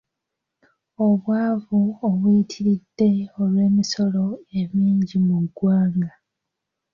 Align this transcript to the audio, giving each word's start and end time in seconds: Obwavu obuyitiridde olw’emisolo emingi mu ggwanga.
Obwavu 1.05 1.79
obuyitiridde 2.07 3.09
olw’emisolo 3.41 4.25
emingi 4.59 5.17
mu 5.27 5.37
ggwanga. 5.43 6.11